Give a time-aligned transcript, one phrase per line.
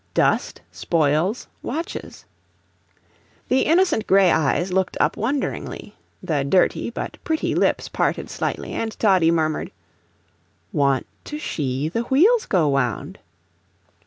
[0.15, 2.25] "Dust spoils watches."
[3.49, 8.97] The innocent gray eyes looked up wonderingly, the dirty, but pretty lips parted slightly, and
[8.97, 9.71] Toddie murmured:
[10.73, 13.19] "Want to shee the wheels go wound."